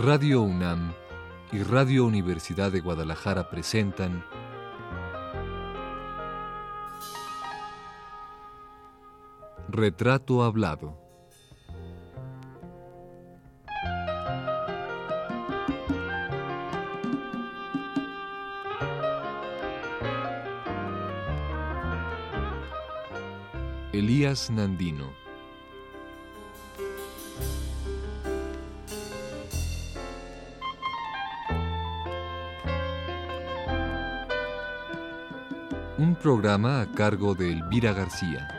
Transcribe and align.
Radio 0.00 0.42
UNAM 0.42 0.92
y 1.50 1.60
Radio 1.64 2.06
Universidad 2.06 2.70
de 2.70 2.78
Guadalajara 2.78 3.50
presentan 3.50 4.24
Retrato 9.68 10.44
Hablado. 10.44 10.96
Elías 23.92 24.48
Nandino. 24.48 25.27
Un 35.98 36.14
programa 36.14 36.80
a 36.80 36.86
cargo 36.86 37.34
de 37.34 37.50
Elvira 37.50 37.92
García. 37.92 38.57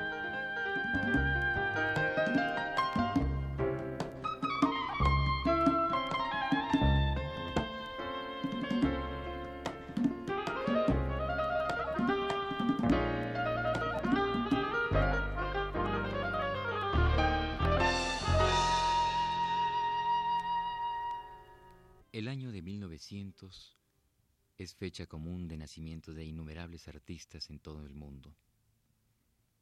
Artistas 27.10 27.50
en 27.50 27.58
todo 27.58 27.88
el 27.88 27.96
mundo. 27.96 28.36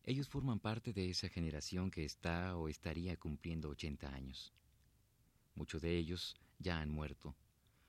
Ellos 0.03 0.28
forman 0.28 0.59
parte 0.59 0.92
de 0.92 1.09
esa 1.09 1.30
generación 1.30 1.90
que 1.90 2.03
está 2.03 2.58
o 2.58 2.67
estaría 2.67 3.16
cumpliendo 3.16 3.70
80 3.70 4.14
años. 4.14 4.53
Muchos 5.56 5.81
de 5.81 5.95
ellos 5.95 6.36
ya 6.59 6.81
han 6.81 6.90
muerto, 6.90 7.38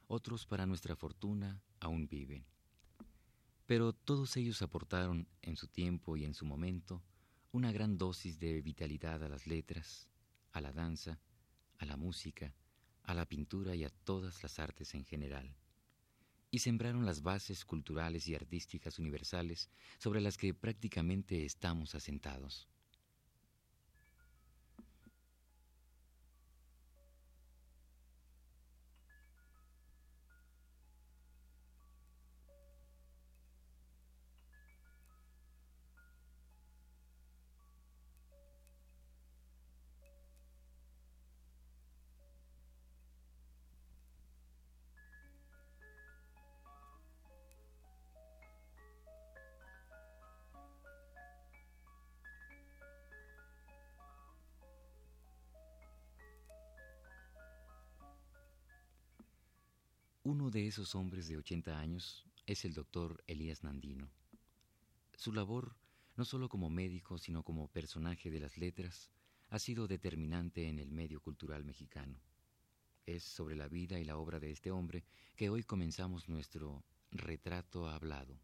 otros 0.07 0.47
para 0.47 0.65
nuestra 0.65 0.95
fortuna 0.95 1.61
aún 1.81 2.07
viven. 2.07 2.47
Pero 3.67 3.93
todos 3.93 4.37
ellos 4.37 4.63
aportaron 4.63 5.27
en 5.43 5.57
su 5.57 5.67
tiempo 5.67 6.17
y 6.17 6.25
en 6.25 6.35
su 6.35 6.47
momento 6.47 7.03
una 7.51 7.73
gran 7.73 7.99
dosis 7.99 8.39
de 8.39 8.63
vitalidad 8.63 9.25
a 9.25 9.29
las 9.29 9.49
letras, 9.49 10.09
a 10.53 10.61
la 10.61 10.73
danza, 10.73 11.19
a 11.79 11.85
la 11.85 11.97
música, 11.97 12.55
a 13.03 13.13
la 13.13 13.27
pintura 13.27 13.75
y 13.75 13.83
a 13.83 13.91
todas 13.91 14.41
las 14.41 14.61
artes 14.61 14.95
en 14.95 15.05
general, 15.05 15.53
y 16.51 16.61
sembraron 16.61 17.05
las 17.07 17.23
bases 17.23 17.65
culturales 17.65 18.27
y 18.29 18.35
artísticas 18.35 18.99
universales 18.99 19.71
sobre 19.99 20.21
las 20.21 20.37
que 20.37 20.55
prácticamente 20.55 21.45
estamos 21.45 21.95
asentados. 21.95 22.69
De 60.59 60.67
esos 60.67 60.97
hombres 60.97 61.29
de 61.29 61.37
80 61.37 61.79
años 61.79 62.27
es 62.45 62.65
el 62.65 62.75
doctor 62.75 63.23
Elías 63.29 63.63
Nandino. 63.63 64.11
Su 65.17 65.33
labor, 65.33 65.77
no 66.17 66.25
solo 66.25 66.49
como 66.49 66.69
médico, 66.69 67.17
sino 67.17 67.45
como 67.45 67.69
personaje 67.69 68.29
de 68.29 68.41
las 68.41 68.59
letras, 68.59 69.13
ha 69.51 69.61
sido 69.61 69.87
determinante 69.87 70.67
en 70.67 70.81
el 70.81 70.91
medio 70.91 71.21
cultural 71.21 71.65
mexicano. 71.65 72.19
Es 73.07 73.23
sobre 73.23 73.55
la 73.55 73.69
vida 73.69 74.01
y 74.01 74.05
la 74.05 74.17
obra 74.17 74.41
de 74.41 74.51
este 74.51 74.73
hombre 74.73 75.05
que 75.37 75.49
hoy 75.49 75.63
comenzamos 75.63 76.29
nuestro 76.29 76.83
retrato 77.13 77.89
hablado. 77.89 78.41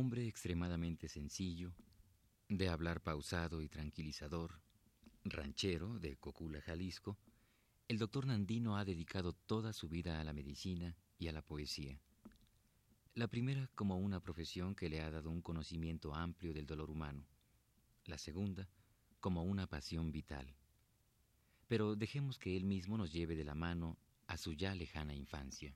Hombre 0.00 0.28
extremadamente 0.28 1.08
sencillo, 1.08 1.74
de 2.48 2.68
hablar 2.68 3.02
pausado 3.02 3.62
y 3.62 3.68
tranquilizador, 3.68 4.62
ranchero 5.24 5.98
de 5.98 6.16
Cocula, 6.18 6.60
Jalisco, 6.60 7.18
el 7.88 7.98
doctor 7.98 8.24
Nandino 8.24 8.76
ha 8.76 8.84
dedicado 8.84 9.32
toda 9.32 9.72
su 9.72 9.88
vida 9.88 10.20
a 10.20 10.22
la 10.22 10.32
medicina 10.32 10.94
y 11.18 11.26
a 11.26 11.32
la 11.32 11.42
poesía. 11.42 12.00
La 13.14 13.26
primera 13.26 13.68
como 13.74 13.98
una 13.98 14.20
profesión 14.20 14.76
que 14.76 14.88
le 14.88 15.00
ha 15.00 15.10
dado 15.10 15.30
un 15.30 15.42
conocimiento 15.42 16.14
amplio 16.14 16.54
del 16.54 16.66
dolor 16.66 16.92
humano, 16.92 17.26
la 18.04 18.18
segunda 18.18 18.68
como 19.18 19.42
una 19.42 19.66
pasión 19.66 20.12
vital. 20.12 20.54
Pero 21.66 21.96
dejemos 21.96 22.38
que 22.38 22.56
él 22.56 22.66
mismo 22.66 22.96
nos 22.98 23.12
lleve 23.12 23.34
de 23.34 23.44
la 23.44 23.56
mano 23.56 23.98
a 24.28 24.36
su 24.36 24.52
ya 24.52 24.76
lejana 24.76 25.12
infancia. 25.12 25.74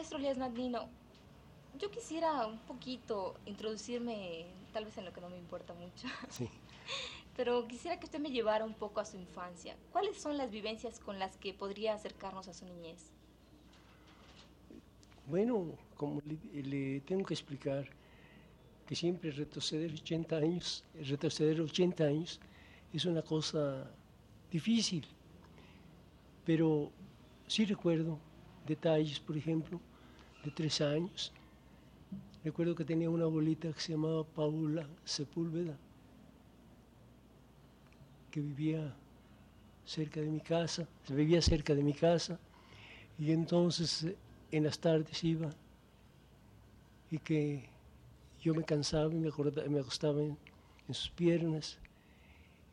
Maestro 0.00 0.16
Elias 0.16 0.38
Nandino, 0.38 0.88
yo 1.78 1.90
quisiera 1.90 2.46
un 2.46 2.56
poquito 2.60 3.34
introducirme, 3.44 4.46
tal 4.72 4.86
vez 4.86 4.96
en 4.96 5.04
lo 5.04 5.12
que 5.12 5.20
no 5.20 5.28
me 5.28 5.36
importa 5.36 5.74
mucho, 5.74 6.08
Sí. 6.30 6.48
pero 7.36 7.68
quisiera 7.68 7.98
que 7.98 8.06
usted 8.06 8.18
me 8.18 8.30
llevara 8.30 8.64
un 8.64 8.72
poco 8.72 9.00
a 9.00 9.04
su 9.04 9.18
infancia. 9.18 9.76
¿Cuáles 9.92 10.16
son 10.16 10.38
las 10.38 10.50
vivencias 10.50 10.98
con 11.00 11.18
las 11.18 11.36
que 11.36 11.52
podría 11.52 11.92
acercarnos 11.92 12.48
a 12.48 12.54
su 12.54 12.64
niñez? 12.64 13.12
Bueno, 15.26 15.66
como 15.98 16.22
le, 16.22 16.62
le 16.62 17.00
tengo 17.02 17.26
que 17.26 17.34
explicar 17.34 17.84
que 18.86 18.94
siempre 18.96 19.30
retroceder 19.32 19.92
80 19.92 20.36
años, 20.38 20.82
retroceder 20.94 21.60
80 21.60 22.04
años 22.04 22.40
es 22.94 23.04
una 23.04 23.20
cosa 23.20 23.86
difícil, 24.50 25.06
pero 26.46 26.90
sí 27.46 27.66
recuerdo 27.66 28.18
detalles, 28.66 29.20
por 29.20 29.36
ejemplo, 29.36 29.78
de 30.44 30.50
tres 30.50 30.80
años. 30.80 31.32
Recuerdo 32.44 32.74
que 32.74 32.84
tenía 32.84 33.10
una 33.10 33.24
abuelita 33.24 33.72
que 33.72 33.80
se 33.80 33.92
llamaba 33.92 34.24
Paula 34.24 34.86
Sepúlveda, 35.04 35.76
que 38.30 38.40
vivía 38.40 38.94
cerca 39.84 40.20
de 40.20 40.28
mi 40.28 40.40
casa, 40.40 40.86
vivía 41.08 41.42
cerca 41.42 41.74
de 41.74 41.82
mi 41.82 41.92
casa, 41.92 42.38
y 43.18 43.32
entonces 43.32 44.04
eh, 44.04 44.16
en 44.52 44.64
las 44.64 44.78
tardes 44.78 45.22
iba 45.24 45.50
y 47.10 47.18
que 47.18 47.68
yo 48.42 48.54
me 48.54 48.64
cansaba 48.64 49.12
y 49.12 49.18
me, 49.18 49.28
acorda- 49.28 49.66
me 49.68 49.80
acostaba 49.80 50.22
en 50.22 50.38
sus 50.94 51.10
piernas 51.10 51.78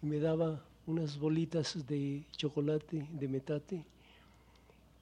y 0.02 0.06
me 0.06 0.20
daba 0.20 0.64
unas 0.86 1.20
bolitas 1.20 1.86
de 1.88 2.24
chocolate, 2.32 3.06
de 3.12 3.28
metate, 3.28 3.84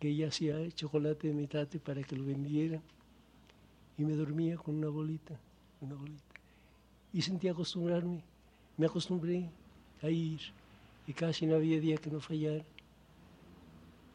que 0.05 0.11
ella 0.11 0.27
hacía 0.27 0.69
chocolate 0.69 1.29
de 1.29 1.33
metate 1.33 1.79
para 1.79 2.03
que 2.03 2.15
lo 2.15 2.23
vendiera 2.23 2.79
y 3.97 4.05
me 4.05 4.13
dormía 4.13 4.55
con 4.55 4.75
una 4.75 4.87
bolita, 4.87 5.33
una 5.81 5.95
bolita. 5.95 6.35
Y 7.11 7.23
sentí 7.23 7.47
acostumbrarme, 7.47 8.23
me 8.77 8.85
acostumbré 8.85 9.49
a 10.03 10.09
ir 10.11 10.39
y 11.07 11.13
casi 11.13 11.47
no 11.47 11.55
había 11.55 11.79
día 11.79 11.97
que 11.97 12.11
no 12.11 12.19
fallara. 12.19 12.63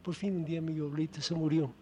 Por 0.05 0.15
fin 0.15 0.37
un 0.37 0.45
día 0.45 0.61
mi 0.61 0.79
abuelita 0.79 1.21
se 1.21 1.35
murió 1.35 1.73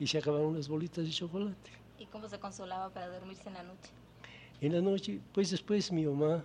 y 0.00 0.08
se 0.08 0.18
acabaron 0.18 0.56
las 0.56 0.66
bolitas 0.66 1.04
de 1.04 1.12
chocolate. 1.12 1.70
¿Y 2.00 2.06
cómo 2.06 2.28
se 2.28 2.40
consolaba 2.40 2.92
para 2.92 3.06
dormirse 3.06 3.46
en 3.46 3.54
la 3.54 3.62
noche? 3.62 3.92
En 4.60 4.72
la 4.72 4.80
noche, 4.80 5.20
pues 5.32 5.52
después 5.52 5.92
mi 5.92 6.04
mamá 6.04 6.44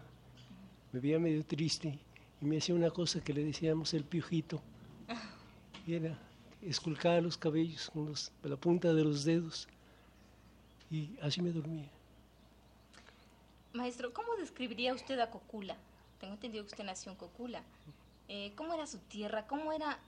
me 0.91 0.99
veía 0.99 1.17
medio 1.17 1.43
triste 1.43 1.97
y 2.39 2.45
me 2.45 2.57
hacía 2.57 2.75
una 2.75 2.91
cosa 2.91 3.23
que 3.23 3.33
le 3.33 3.43
decíamos 3.43 3.91
el 3.95 4.03
piojito. 4.03 4.61
Y 5.87 5.93
era 5.95 6.26
esculcar 6.61 7.21
los 7.21 7.37
cabellos 7.37 7.89
con 7.89 8.07
los, 8.07 8.31
la 8.43 8.55
punta 8.55 8.93
de 8.93 9.03
los 9.03 9.23
dedos 9.23 9.67
y 10.89 11.17
así 11.21 11.41
me 11.41 11.51
dormía. 11.51 11.89
Maestro, 13.73 14.13
¿cómo 14.13 14.35
describiría 14.35 14.93
usted 14.93 15.19
a 15.19 15.29
Cocula? 15.29 15.77
Tengo 16.19 16.33
entendido 16.33 16.63
que 16.63 16.71
usted 16.71 16.83
nació 16.83 17.11
en 17.11 17.17
Cocula. 17.17 17.61
Eh, 18.27 18.51
¿Cómo 18.55 18.73
era 18.73 18.87
su 18.87 18.97
tierra? 18.97 19.45
¿Cómo 19.47 19.71
era 19.71 19.99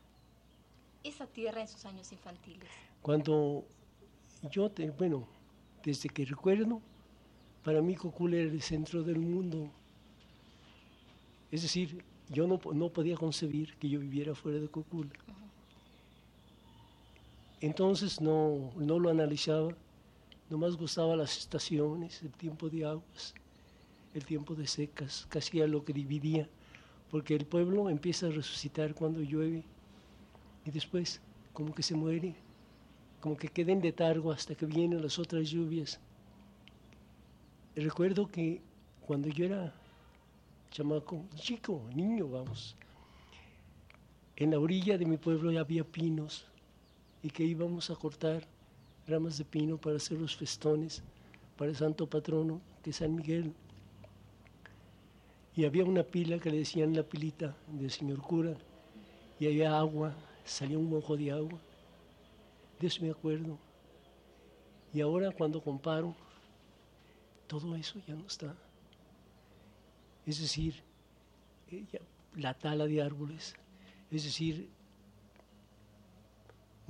esa 1.03 1.27
tierra 1.27 1.61
en 1.61 1.67
sus 1.67 1.85
años 1.85 2.11
infantiles? 2.11 2.69
Cuando 3.01 3.65
yo, 4.49 4.69
te, 4.71 4.89
bueno, 4.89 5.27
desde 5.83 6.09
que 6.09 6.25
recuerdo, 6.25 6.81
para 7.63 7.81
mí 7.81 7.95
Cocula 7.95 8.37
era 8.37 8.51
el 8.51 8.61
centro 8.61 9.03
del 9.03 9.19
mundo. 9.19 9.69
Es 11.51 11.61
decir, 11.61 12.03
yo 12.29 12.47
no, 12.47 12.59
no 12.73 12.89
podía 12.89 13.15
concebir 13.15 13.75
que 13.75 13.89
yo 13.89 13.99
viviera 13.99 14.33
fuera 14.33 14.59
de 14.59 14.67
Cocula. 14.67 15.11
Entonces 17.61 18.21
no, 18.21 18.71
no 18.77 18.99
lo 18.99 19.09
analizaba, 19.09 19.73
nomás 20.49 20.77
gustaba 20.77 21.17
las 21.17 21.37
estaciones, 21.37 22.23
el 22.23 22.31
tiempo 22.31 22.69
de 22.69 22.85
aguas, 22.85 23.33
el 24.13 24.23
tiempo 24.23 24.55
de 24.55 24.65
secas, 24.65 25.27
casi 25.29 25.59
era 25.59 25.67
lo 25.67 25.83
que 25.83 25.91
dividía, 25.91 26.47
porque 27.11 27.35
el 27.35 27.45
pueblo 27.45 27.89
empieza 27.89 28.27
a 28.27 28.31
resucitar 28.31 28.95
cuando 28.95 29.21
llueve 29.21 29.65
y 30.65 30.71
después 30.71 31.21
como 31.51 31.73
que 31.75 31.83
se 31.83 31.95
muere, 31.95 32.33
como 33.19 33.35
que 33.35 33.49
queda 33.49 33.73
en 33.73 33.81
letargo 33.81 34.31
hasta 34.31 34.55
que 34.55 34.65
vienen 34.65 35.01
las 35.01 35.19
otras 35.19 35.49
lluvias. 35.49 35.99
Recuerdo 37.75 38.27
que 38.27 38.61
cuando 39.05 39.27
yo 39.27 39.45
era 39.45 39.73
chamaco, 40.71 41.25
chico, 41.35 41.81
niño, 41.93 42.29
vamos, 42.29 42.77
en 44.37 44.51
la 44.51 44.59
orilla 44.59 44.97
de 44.97 45.05
mi 45.05 45.17
pueblo 45.17 45.51
ya 45.51 45.59
había 45.59 45.83
pinos 45.83 46.45
y 47.21 47.29
que 47.29 47.43
íbamos 47.43 47.89
a 47.89 47.95
cortar 47.95 48.47
ramas 49.07 49.37
de 49.37 49.45
pino 49.45 49.77
para 49.77 49.97
hacer 49.97 50.17
los 50.19 50.35
festones 50.35 51.03
para 51.59 51.71
el 51.71 51.75
santo 51.75 52.07
patrono, 52.07 52.61
que 52.81 52.91
es 52.91 52.95
San 52.95 53.13
Miguel. 53.13 53.53
Y 55.57 55.65
había 55.65 55.83
una 55.83 56.03
pila 56.03 56.39
que 56.39 56.49
le 56.49 56.59
decían 56.59 56.95
la 56.95 57.03
pilita 57.03 57.53
del 57.67 57.91
señor 57.91 58.21
cura, 58.21 58.55
y 59.41 59.47
había 59.47 59.77
agua, 59.77 60.13
salía 60.45 60.77
un 60.77 60.89
mojo 60.89 61.17
de 61.17 61.31
agua. 61.31 61.59
De 62.79 62.87
eso 62.87 63.03
me 63.03 63.11
acuerdo. 63.11 63.57
Y 64.93 65.01
ahora 65.01 65.31
cuando 65.31 65.61
comparo, 65.61 66.15
todo 67.45 67.75
eso 67.75 67.99
ya 68.07 68.15
no 68.15 68.25
está. 68.25 68.55
Es 70.25 70.39
decir, 70.39 70.81
eh, 71.71 71.83
la 72.37 72.53
tala 72.53 72.85
de 72.85 73.01
árboles, 73.01 73.53
es 74.11 74.23
decir, 74.23 74.69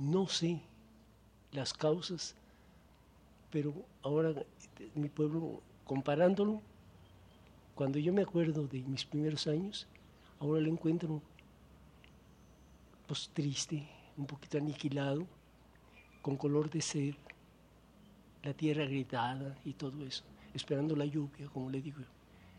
no 0.00 0.26
sé 0.26 0.60
las 1.52 1.74
causas, 1.74 2.34
pero 3.50 3.74
ahora 4.02 4.34
mi 4.94 5.08
pueblo, 5.08 5.60
comparándolo, 5.84 6.62
cuando 7.74 7.98
yo 7.98 8.12
me 8.12 8.22
acuerdo 8.22 8.66
de 8.66 8.80
mis 8.82 9.04
primeros 9.04 9.46
años, 9.46 9.86
ahora 10.38 10.60
lo 10.60 10.70
encuentro 10.70 11.22
pues 13.06 13.30
triste, 13.34 13.88
un 14.16 14.26
poquito 14.26 14.58
aniquilado, 14.58 15.26
con 16.22 16.36
color 16.36 16.70
de 16.70 16.80
sed, 16.80 17.14
la 18.42 18.54
tierra 18.54 18.84
gritada 18.84 19.58
y 19.64 19.72
todo 19.74 20.06
eso, 20.06 20.24
esperando 20.54 20.96
la 20.96 21.04
lluvia, 21.04 21.48
como 21.48 21.70
le 21.70 21.82
digo, 21.82 22.00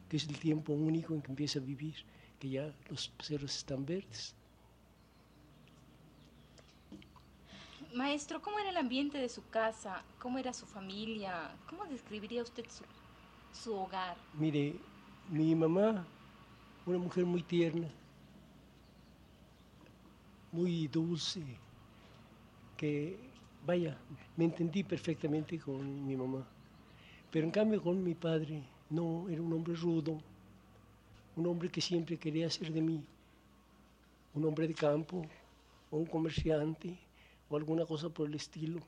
que 0.09 0.17
es 0.17 0.27
el 0.27 0.37
tiempo 0.37 0.73
único 0.73 1.13
en 1.15 1.21
que 1.21 1.31
empieza 1.31 1.59
a 1.59 1.63
vivir, 1.63 1.95
que 2.39 2.49
ya 2.49 2.73
los 2.89 3.11
cerros 3.19 3.55
están 3.55 3.85
verdes. 3.85 4.35
Maestro, 7.93 8.41
¿cómo 8.41 8.57
era 8.57 8.69
el 8.69 8.77
ambiente 8.77 9.17
de 9.17 9.27
su 9.27 9.45
casa? 9.49 10.03
¿Cómo 10.19 10.37
era 10.37 10.53
su 10.53 10.65
familia? 10.65 11.51
¿Cómo 11.69 11.85
describiría 11.85 12.41
usted 12.41 12.65
su, 13.51 13.73
hogar? 13.73 14.15
Mire, 14.33 14.75
mi 15.29 15.53
mamá, 15.53 16.05
una 16.85 16.97
mujer 16.97 17.25
muy 17.25 17.43
tierna, 17.43 17.89
muy 20.53 20.87
dulce, 20.87 21.41
que, 22.77 23.17
vaya, 23.65 23.97
me 24.37 24.45
entendí 24.45 24.83
perfectamente 24.83 25.59
con 25.59 26.07
mi 26.07 26.15
mamá. 26.15 26.47
Pero 27.29 27.45
en 27.45 27.51
cambio 27.51 27.81
con 27.81 28.01
mi 28.01 28.15
padre, 28.15 28.63
no, 28.89 29.27
era 29.27 29.41
un 29.41 29.51
hombre 29.51 29.75
rudo, 29.75 30.17
un 31.35 31.45
hombre 31.45 31.67
que 31.69 31.81
siempre 31.81 32.17
quería 32.17 32.49
ser 32.49 32.71
de 32.71 32.81
mí, 32.81 33.03
un 34.33 34.45
hombre 34.45 34.65
de 34.67 34.75
campo, 34.75 35.25
un 35.91 36.05
comerciante, 36.05 36.97
o 37.51 37.57
alguna 37.57 37.85
cosa 37.85 38.09
por 38.09 38.27
el 38.29 38.35
estilo. 38.35 38.79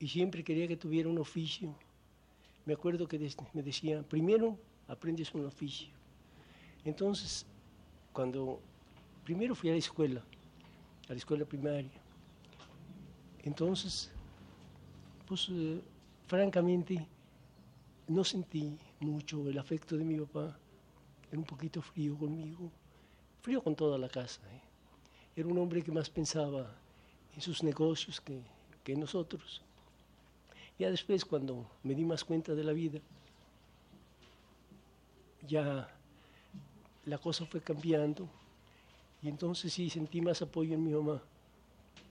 Y 0.00 0.08
siempre 0.08 0.42
quería 0.42 0.66
que 0.66 0.76
tuviera 0.76 1.08
un 1.08 1.18
oficio. 1.18 1.72
Me 2.66 2.74
acuerdo 2.74 3.06
que 3.06 3.18
me 3.54 3.62
decía, 3.62 4.02
primero 4.02 4.58
aprendes 4.88 5.32
un 5.32 5.46
oficio. 5.46 5.88
Entonces, 6.84 7.46
cuando 8.12 8.60
primero 9.24 9.54
fui 9.54 9.70
a 9.70 9.72
la 9.72 9.78
escuela, 9.78 10.22
a 11.08 11.12
la 11.12 11.18
escuela 11.18 11.44
primaria, 11.44 11.90
entonces, 13.44 14.10
pues 15.26 15.48
eh, 15.50 15.80
francamente, 16.26 17.06
no 18.08 18.24
sentí 18.24 18.76
mucho 19.00 19.48
el 19.48 19.58
afecto 19.58 19.96
de 19.96 20.04
mi 20.04 20.18
papá. 20.18 20.56
Era 21.30 21.38
un 21.38 21.44
poquito 21.44 21.80
frío 21.80 22.16
conmigo, 22.18 22.70
frío 23.40 23.62
con 23.62 23.74
toda 23.76 23.98
la 23.98 24.08
casa. 24.08 24.40
¿eh? 24.52 24.60
Era 25.36 25.48
un 25.48 25.58
hombre 25.58 25.82
que 25.82 25.92
más 25.92 26.10
pensaba 26.10 26.81
en 27.34 27.40
sus 27.40 27.62
negocios 27.62 28.20
que, 28.20 28.40
que 28.84 28.94
nosotros. 28.96 29.62
Ya 30.78 30.90
después, 30.90 31.24
cuando 31.24 31.70
me 31.82 31.94
di 31.94 32.04
más 32.04 32.24
cuenta 32.24 32.54
de 32.54 32.64
la 32.64 32.72
vida, 32.72 33.00
ya 35.46 35.88
la 37.04 37.18
cosa 37.18 37.46
fue 37.46 37.60
cambiando 37.60 38.28
y 39.22 39.28
entonces 39.28 39.72
sí 39.72 39.90
sentí 39.90 40.20
más 40.20 40.42
apoyo 40.42 40.74
en 40.74 40.84
mi 40.84 40.92
mamá 40.92 41.22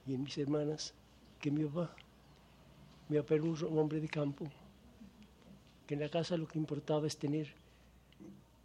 y 0.06 0.14
en 0.14 0.22
mis 0.22 0.36
hermanas 0.38 0.94
que 1.40 1.50
mi 1.50 1.64
papá. 1.64 1.94
Mi 3.08 3.18
papá 3.18 3.34
era 3.34 3.44
un 3.44 3.78
hombre 3.78 4.00
de 4.00 4.08
campo, 4.08 4.50
que 5.86 5.94
en 5.94 6.00
la 6.00 6.08
casa 6.08 6.36
lo 6.36 6.48
que 6.48 6.58
importaba 6.58 7.06
es 7.06 7.18
tener 7.18 7.52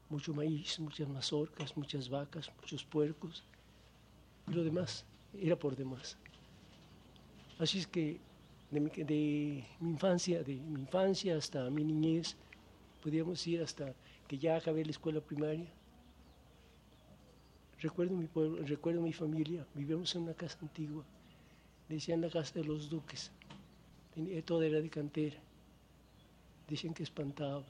mucho 0.09 0.33
maíz, 0.33 0.79
muchas 0.79 1.09
mazorcas, 1.09 1.75
muchas 1.75 2.07
vacas, 2.07 2.49
muchos 2.61 2.85
puercos, 2.85 3.43
y 4.47 4.53
lo 4.53 4.63
demás 4.63 5.05
era 5.33 5.57
por 5.57 5.75
demás. 5.75 6.17
Así 7.59 7.79
es 7.79 7.87
que 7.87 8.19
de 8.69 8.79
mi, 8.79 9.65
infancia, 9.81 10.43
de 10.43 10.55
mi 10.55 10.81
infancia 10.81 11.37
hasta 11.37 11.69
mi 11.69 11.83
niñez, 11.83 12.35
podíamos 13.01 13.45
ir 13.47 13.61
hasta 13.61 13.95
que 14.27 14.37
ya 14.37 14.57
acabé 14.57 14.83
la 14.85 14.91
escuela 14.91 15.21
primaria. 15.21 15.67
Recuerdo 17.79 18.15
mi 18.15 18.27
pueblo, 18.27 18.63
recuerdo 18.63 19.01
mi 19.01 19.13
familia, 19.13 19.65
vivíamos 19.73 20.13
en 20.15 20.23
una 20.23 20.33
casa 20.33 20.57
antigua, 20.61 21.03
decían 21.89 22.21
la 22.21 22.29
casa 22.29 22.53
de 22.55 22.65
los 22.65 22.89
duques, 22.89 23.31
todo 24.45 24.61
era 24.63 24.81
de 24.81 24.89
cantera, 24.89 25.37
decían 26.67 26.93
que 26.93 27.03
espantaba. 27.03 27.63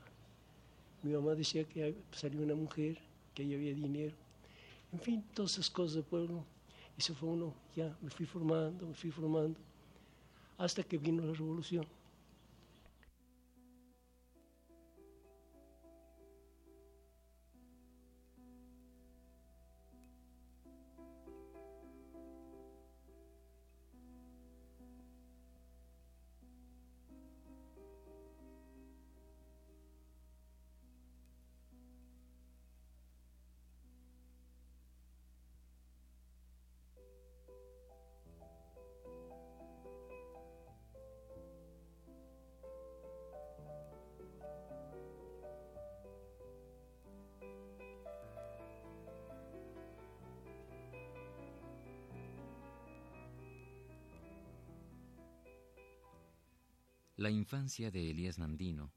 Mi 1.03 1.13
mamá 1.13 1.35
decía 1.35 1.63
que 1.65 1.95
salió 2.11 2.41
una 2.41 2.55
mujer, 2.55 2.97
que 3.33 3.43
ahí 3.43 3.53
había 3.53 3.73
dinero, 3.73 4.15
en 4.91 4.99
fin, 4.99 5.23
todas 5.33 5.53
esas 5.53 5.69
cosas 5.69 5.95
de 5.95 6.03
pueblo. 6.03 6.43
Y 6.97 7.01
se 7.01 7.13
fue 7.13 7.29
uno, 7.29 7.53
ya 7.75 7.95
me 8.01 8.09
fui 8.09 8.25
formando, 8.25 8.87
me 8.87 8.95
fui 8.95 9.11
formando, 9.11 9.59
hasta 10.57 10.83
que 10.83 10.97
vino 10.97 11.23
la 11.23 11.33
revolución. 11.33 11.87
La 57.17 57.31
infancia 57.31 57.89
de 57.89 58.11
Elías 58.11 58.37
Nandino, 58.37 58.93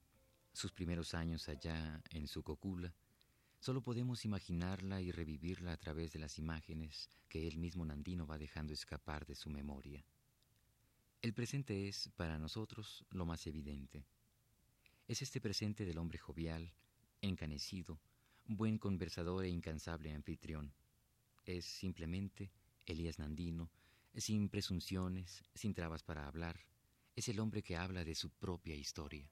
sus 0.52 0.72
primeros 0.72 1.14
años 1.14 1.48
allá 1.48 2.02
en 2.10 2.28
su 2.28 2.42
cocula, 2.42 2.92
solo 3.60 3.80
podemos 3.80 4.26
imaginarla 4.26 5.00
y 5.00 5.10
revivirla 5.10 5.72
a 5.72 5.78
través 5.78 6.12
de 6.12 6.18
las 6.18 6.36
imágenes 6.36 7.08
que 7.30 7.48
el 7.48 7.56
mismo 7.56 7.82
Nandino 7.82 8.26
va 8.26 8.36
dejando 8.36 8.74
escapar 8.74 9.24
de 9.24 9.34
su 9.34 9.48
memoria. 9.48 10.04
El 11.22 11.32
presente 11.32 11.88
es, 11.88 12.10
para 12.14 12.38
nosotros, 12.38 13.06
lo 13.08 13.24
más 13.24 13.46
evidente. 13.46 14.04
Es 15.08 15.22
este 15.22 15.40
presente 15.40 15.86
del 15.86 15.96
hombre 15.96 16.18
jovial, 16.18 16.74
encanecido, 17.22 17.98
buen 18.44 18.76
conversador 18.76 19.46
e 19.46 19.48
incansable 19.48 20.12
anfitrión. 20.12 20.74
Es 21.46 21.64
simplemente 21.64 22.52
Elías 22.84 23.18
Nandino, 23.18 23.70
sin 24.14 24.50
presunciones, 24.50 25.42
sin 25.54 25.72
trabas 25.72 26.02
para 26.02 26.26
hablar, 26.26 26.60
es 27.14 27.28
el 27.28 27.40
hombre 27.40 27.62
que 27.62 27.76
habla 27.76 28.04
de 28.04 28.14
su 28.14 28.30
propia 28.30 28.74
historia. 28.74 29.30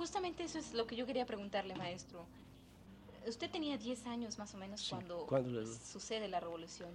Justamente 0.00 0.44
eso 0.44 0.58
es 0.58 0.72
lo 0.72 0.86
que 0.86 0.96
yo 0.96 1.04
quería 1.04 1.26
preguntarle, 1.26 1.74
maestro. 1.74 2.24
Usted 3.28 3.50
tenía 3.50 3.76
10 3.76 4.06
años 4.06 4.38
más 4.38 4.54
o 4.54 4.56
menos 4.56 4.88
cuando, 4.88 5.28
sucede 5.84 6.26
la 6.26 6.40
revolución. 6.40 6.88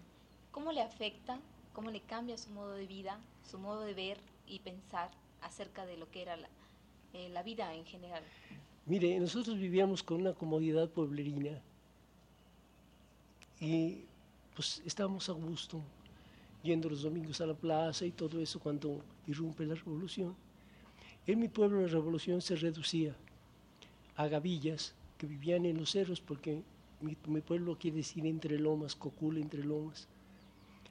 ¿Cómo 0.50 0.72
le 0.72 0.82
afecta, 0.82 1.40
cómo 1.74 1.92
le 1.92 2.02
cambia 2.02 2.36
su 2.36 2.50
modo 2.50 2.72
de 2.72 2.88
vida, 2.88 3.20
su 3.48 3.60
modo 3.60 3.82
de 3.82 3.94
ver 3.94 4.18
y 4.48 4.58
pensar 4.58 5.12
acerca 5.44 5.86
de 5.86 5.98
lo 5.98 6.10
que 6.10 6.24
era 6.24 6.36
la, 6.36 6.48
eh, 7.14 7.30
la 7.30 7.44
vida 7.44 7.76
en 7.76 7.86
general? 7.86 8.24
Mire, 8.88 9.20
nosotros 9.20 9.56
vivíamos 9.56 10.02
con 10.02 10.22
una 10.22 10.34
comodidad 10.34 10.90
pueblerina 10.90 11.62
y 13.60 14.06
pues 14.56 14.82
estábamos 14.84 15.30
a 15.30 15.34
gusto 15.34 15.80
yendo 16.64 16.90
los 16.90 17.04
domingos 17.04 17.40
a 17.40 17.46
la 17.46 17.54
plaza 17.54 18.04
y 18.04 18.10
todo 18.10 18.42
eso 18.42 18.60
cuando 18.60 19.04
irrumpe 19.28 19.64
la 19.64 19.76
revolución. 19.76 20.36
En 21.28 21.40
mi 21.40 21.48
pueblo 21.48 21.82
la 21.82 21.88
revolución 21.88 22.40
se 22.40 22.56
reducía 22.56 23.16
a 24.16 24.28
gavillas 24.28 24.94
que 25.18 25.26
vivían 25.26 25.66
en 25.66 25.78
los 25.78 25.90
cerros, 25.90 26.22
porque 26.22 26.62
mi, 27.02 27.42
pueblo 27.42 27.80
quiere 27.80 27.98
decir 27.98 28.28
entre 28.28 28.60
lomas, 28.60 28.96
cocula 28.96 29.40
entre 29.40 29.64
lomas. 29.64 30.08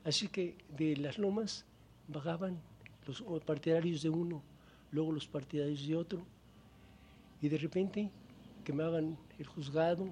Así 0.02 0.26
que 0.26 0.56
de 0.76 0.96
las 0.96 1.18
lomas 1.18 1.64
bajaban 2.08 2.58
los 3.06 3.22
partidarios 3.44 4.02
de 4.02 4.08
uno, 4.08 4.42
luego 4.90 5.12
los 5.12 5.28
partidarios 5.28 5.86
de 5.86 5.94
otro, 5.94 6.26
y 7.40 7.48
de 7.48 7.58
repente 7.58 8.10
quemaban 8.64 9.16
el 9.38 9.46
juzgado, 9.46 10.08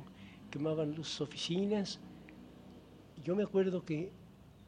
quemaban 0.53 0.97
las 0.97 1.21
oficinas. 1.21 1.99
Yo 3.25 3.35
me 3.35 3.43
acuerdo 3.43 3.85
que 3.85 4.13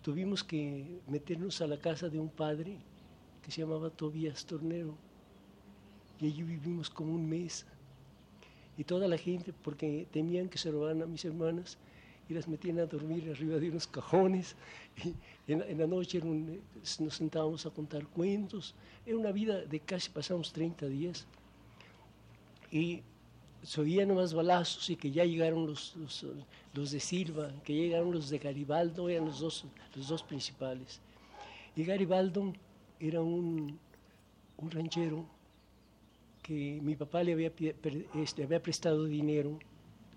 tuvimos 0.02 0.42
que 0.42 1.00
meternos 1.06 1.61
a 1.61 1.68
la 1.68 1.78
casa 1.78 2.08
de 2.08 2.18
un 2.18 2.28
padre 2.28 2.78
que 3.40 3.52
se 3.52 3.61
llamaba 3.61 3.90
Tobías 3.90 4.46
Tornero 4.46 5.03
y 6.21 6.26
allí 6.26 6.42
vivimos 6.42 6.90
como 6.90 7.14
un 7.14 7.28
mes. 7.28 7.66
Y 8.76 8.85
toda 8.85 9.06
la 9.06 9.18
gente, 9.18 9.52
porque 9.52 10.06
temían 10.11 10.49
que 10.49 10.59
se 10.59 10.71
robaran 10.71 11.02
a 11.02 11.06
mis 11.06 11.25
hermanas, 11.25 11.78
y 12.28 12.35
las 12.35 12.49
metían 12.49 12.78
a 12.78 12.87
dormir 12.87 13.30
arriba 13.30 13.59
de 13.59 13.71
unos 13.71 13.87
cajones. 13.87 14.56
Y 15.47 15.52
en, 15.52 15.78
la 15.78 15.87
noche 15.87 16.21
nos 16.23 17.14
sentábamos 17.14 17.66
a 17.66 17.71
contar 17.71 18.06
cuentos. 18.06 18.75
Era 19.04 19.18
una 19.18 19.30
vida 19.30 19.61
de 19.61 19.80
casi, 19.80 20.11
pasamos 20.11 20.52
30 20.52 20.87
días. 20.87 21.26
Y 22.71 23.02
se 23.62 23.80
oían 23.80 24.09
nomás 24.09 24.33
balazos 24.33 24.88
y 24.90 24.97
que 24.97 25.11
ya 25.11 25.25
llegaron 25.25 25.66
los, 25.66 25.94
los, 26.75 26.90
de 26.90 27.00
Silva, 27.00 27.52
que 27.62 27.75
llegaron 27.75 28.12
los 28.12 28.30
de 28.30 28.38
Garibaldo, 28.38 29.09
eran 29.09 29.26
los 29.26 29.40
dos, 29.40 29.64
los 29.94 30.09
dos 30.09 30.23
principales. 30.23 31.00
Y 31.76 31.85
Garibaldo 31.85 32.52
era 33.00 33.21
un, 33.21 33.78
un 34.56 34.71
ranchero 34.71 35.26
que 36.44 36.78
mi 36.82 36.94
papá 36.94 37.22
le 37.22 37.32
había, 37.32 37.50
este, 38.14 38.44
había 38.44 38.62
prestado 38.62 39.06
dinero 39.06 39.58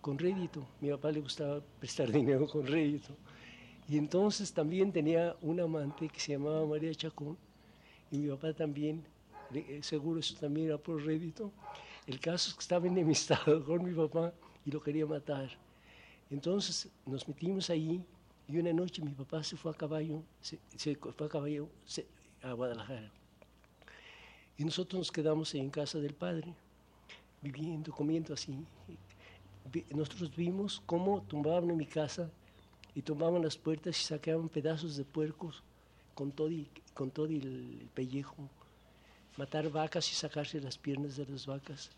con 0.02 0.20
rédito. 0.20 0.68
Mi 0.82 0.90
papá 0.90 1.10
le 1.10 1.22
gustaba 1.22 1.62
prestar 1.80 2.12
dinero 2.22 2.46
con 2.48 2.68
rédito. 2.68 3.16
Y 3.88 3.98
entonces 3.98 4.52
también 4.52 4.92
tenía 4.92 5.38
un 5.42 5.62
amante 5.62 6.10
que 6.10 6.20
se 6.20 6.34
llamaba 6.34 6.66
María 6.66 6.94
Chacón. 6.94 7.38
Y 8.12 8.18
mi 8.18 8.30
papá 8.30 8.54
también, 8.54 9.06
eh, 9.54 9.80
seguro 9.82 10.20
eso 10.20 10.36
también 10.36 10.68
era 10.68 10.78
por 10.78 11.02
rédito. 11.02 11.50
El 12.06 12.20
caso 12.20 12.50
es 12.50 12.56
que 12.56 12.62
estaba 12.62 12.88
enemistado 12.88 13.64
con 13.66 13.86
mi 13.86 13.94
papá 13.94 14.34
y 14.66 14.72
lo 14.72 14.84
quería 14.84 15.06
matar. 15.06 15.50
Entonces 16.30 16.90
nos 17.06 17.26
metimos 17.26 17.70
ahí 17.70 18.04
y 18.50 18.58
una 18.58 18.74
noche 18.74 19.02
mi 19.02 19.14
papá 19.14 19.44
se 19.46 19.56
fue 19.56 19.72
a 19.72 19.74
caballo, 19.74 20.22
se, 20.42 20.60
fue 20.98 21.26
a 21.26 21.30
caballo 21.30 21.70
a 22.44 22.52
Guadalajara. 22.52 23.14
Y 24.58 24.66
nosotros 24.66 24.98
nos 25.00 25.12
quedamos 25.12 25.54
en 25.54 25.70
casa 25.70 26.00
del 26.00 26.16
Padre, 26.16 26.52
viviendo, 27.44 27.92
comiendo 27.92 28.34
así. 28.34 28.58
Nosotros 29.92 30.36
vimos 30.36 30.82
cómo 30.86 31.22
tumbaban 31.22 31.70
en 31.70 31.78
mi 31.78 31.86
casa 31.86 32.32
y 32.96 33.04
tomaban 33.04 33.44
las 33.44 33.56
puertas 33.56 34.00
y 34.00 34.04
sacaban 34.04 34.50
pedazos 34.50 34.98
de 34.98 35.06
puercos 35.06 35.62
con 36.16 36.32
todo, 36.32 36.50
y, 36.50 36.68
con 36.96 37.12
todo 37.12 37.28
el 37.28 37.88
pellejo, 37.94 38.36
matar 39.38 39.70
vacas 39.70 40.12
y 40.12 40.16
sacarse 40.16 40.60
las 40.60 40.80
piernas 40.80 41.18
de 41.18 41.28
las 41.28 41.46
vacas, 41.46 41.92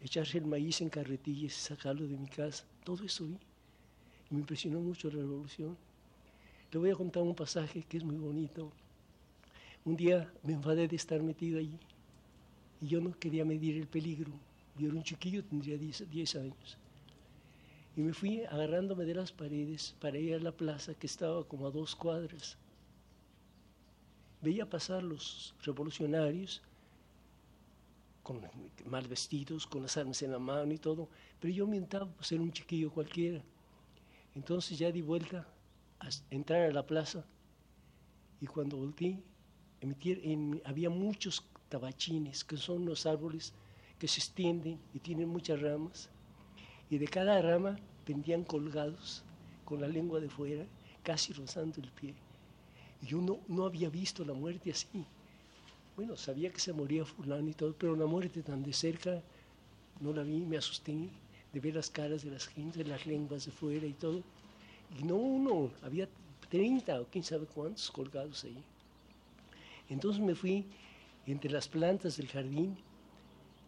echarse 0.00 0.38
el 0.38 0.46
maíz 0.46 0.80
en 0.80 0.88
carretillas 0.88 1.56
y 1.56 1.60
sacarlo 1.60 2.04
de 2.08 2.16
mi 2.16 2.26
casa. 2.26 2.64
Todo 2.82 3.04
eso 3.04 3.24
vi. 3.24 3.38
Me 4.30 4.40
impresionó 4.40 4.80
mucho 4.80 5.08
la 5.08 5.18
revolución. 5.18 5.76
Le 6.72 6.78
voy 6.80 6.90
a 6.90 6.96
contar 6.96 7.22
un 7.22 7.34
pasaje 7.36 7.84
que 7.84 7.98
es 7.98 8.02
muy 8.02 8.16
bonito. 8.16 8.72
Un 9.84 9.94
día 9.94 10.32
me 10.42 10.54
enfadé 10.54 10.88
de 10.88 10.96
estar 10.96 11.22
metido 11.22 11.60
allí 11.60 11.78
y 12.82 12.88
yo 12.88 13.00
no 13.00 13.16
quería 13.18 13.44
medir 13.44 13.76
el 13.76 13.86
peligro. 13.86 14.32
Yo 14.76 14.88
era 14.88 14.96
un 14.96 15.04
chiquillo, 15.04 15.44
tendría 15.44 15.78
10 15.78 16.34
años. 16.36 16.76
Y 17.96 18.00
me 18.00 18.12
fui 18.12 18.42
agarrándome 18.44 19.04
de 19.04 19.14
las 19.14 19.30
paredes 19.30 19.94
para 20.00 20.18
ir 20.18 20.34
a 20.34 20.38
la 20.40 20.50
plaza 20.50 20.92
que 20.94 21.06
estaba 21.06 21.44
como 21.44 21.66
a 21.68 21.70
dos 21.70 21.94
cuadras. 21.94 22.58
Veía 24.40 24.68
pasar 24.68 25.04
los 25.04 25.54
revolucionarios 25.62 26.60
con 28.24 28.40
mal 28.86 29.06
vestidos, 29.06 29.66
con 29.66 29.82
las 29.82 29.96
armas 29.96 30.20
en 30.22 30.32
la 30.32 30.38
mano 30.40 30.72
y 30.72 30.78
todo, 30.78 31.08
pero 31.38 31.54
yo 31.54 31.66
me 31.66 31.76
intentaba 31.76 32.10
ser 32.20 32.40
un 32.40 32.52
chiquillo 32.52 32.90
cualquiera. 32.90 33.42
Entonces 34.34 34.76
ya 34.78 34.90
di 34.90 35.02
vuelta 35.02 35.46
a 36.00 36.08
entrar 36.30 36.62
a 36.62 36.72
la 36.72 36.84
plaza 36.84 37.24
y 38.40 38.46
cuando 38.46 38.76
volteé, 38.76 39.22
había 40.64 40.90
muchos 40.90 41.44
tabachines, 41.72 42.44
que 42.44 42.58
son 42.58 42.84
los 42.84 43.06
árboles 43.06 43.54
que 43.98 44.06
se 44.06 44.20
extienden 44.20 44.78
y 44.92 44.98
tienen 44.98 45.28
muchas 45.28 45.58
ramas. 45.62 46.10
Y 46.90 46.98
de 46.98 47.08
cada 47.08 47.40
rama 47.40 47.78
pendían 48.04 48.44
colgados 48.44 49.24
con 49.64 49.80
la 49.80 49.88
lengua 49.88 50.20
de 50.20 50.28
fuera, 50.28 50.66
casi 51.02 51.32
rozando 51.32 51.80
el 51.80 51.90
pie. 51.90 52.14
Y 53.00 53.06
yo 53.06 53.22
no, 53.22 53.38
no 53.48 53.64
había 53.64 53.88
visto 53.88 54.22
la 54.22 54.34
muerte 54.34 54.70
así. 54.70 55.06
Bueno, 55.96 56.14
sabía 56.16 56.52
que 56.52 56.60
se 56.60 56.74
moría 56.74 57.06
fulano 57.06 57.48
y 57.48 57.54
todo, 57.54 57.74
pero 57.78 57.96
la 57.96 58.06
muerte 58.06 58.42
tan 58.42 58.62
de 58.62 58.74
cerca 58.74 59.22
no 60.00 60.12
la 60.12 60.22
vi, 60.22 60.40
me 60.40 60.58
asusté 60.58 61.08
de 61.52 61.60
ver 61.60 61.74
las 61.74 61.88
caras 61.88 62.22
de 62.22 62.30
las 62.32 62.46
gentes, 62.48 62.86
las 62.86 63.06
lenguas 63.06 63.46
de 63.46 63.52
fuera 63.52 63.86
y 63.86 63.94
todo. 63.94 64.22
Y 64.98 65.04
no 65.04 65.16
uno, 65.16 65.70
había 65.82 66.06
30 66.50 67.00
o 67.00 67.06
quién 67.10 67.24
sabe 67.24 67.46
cuántos 67.46 67.90
colgados 67.90 68.44
ahí. 68.44 68.62
Entonces 69.88 70.22
me 70.22 70.34
fui 70.34 70.66
entre 71.26 71.50
las 71.50 71.68
plantas 71.68 72.16
del 72.16 72.28
jardín 72.28 72.76